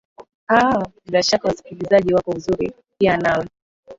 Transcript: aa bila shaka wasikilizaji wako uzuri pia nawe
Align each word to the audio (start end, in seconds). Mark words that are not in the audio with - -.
aa 0.49 0.83
bila 1.05 1.23
shaka 1.23 1.47
wasikilizaji 1.47 2.13
wako 2.13 2.31
uzuri 2.31 2.73
pia 2.97 3.17
nawe 3.17 3.47